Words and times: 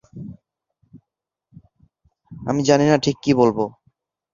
আমি 2.31 2.61
জানিনা 2.63 2.95
ঠিক 3.03 3.15
কি 3.23 3.31
বলবো। 3.33 3.63